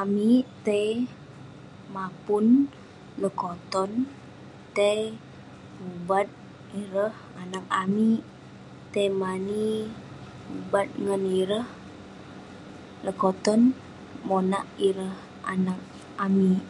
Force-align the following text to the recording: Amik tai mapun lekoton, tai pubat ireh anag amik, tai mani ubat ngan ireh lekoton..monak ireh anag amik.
Amik 0.00 0.44
tai 0.64 0.88
mapun 1.94 2.46
lekoton, 3.22 3.90
tai 4.76 5.00
pubat 5.76 6.28
ireh 6.82 7.14
anag 7.42 7.66
amik, 7.82 8.20
tai 8.92 9.08
mani 9.20 9.64
ubat 10.56 10.88
ngan 11.04 11.22
ireh 11.40 11.66
lekoton..monak 13.04 14.66
ireh 14.88 15.14
anag 15.54 15.80
amik. 16.24 16.64